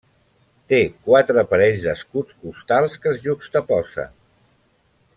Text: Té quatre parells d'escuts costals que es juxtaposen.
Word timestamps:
Té 0.71 0.79
quatre 1.09 1.43
parells 1.51 1.83
d'escuts 1.85 2.39
costals 2.47 2.99
que 3.05 3.13
es 3.15 3.23
juxtaposen. 3.29 4.17